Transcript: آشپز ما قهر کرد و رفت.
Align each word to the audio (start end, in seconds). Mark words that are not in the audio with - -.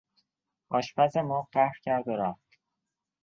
آشپز 0.69 1.17
ما 1.17 1.47
قهر 1.51 1.79
کرد 1.83 2.07
و 2.07 2.11
رفت. 2.11 2.57